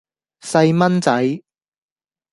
[0.41, 1.43] 細蚊仔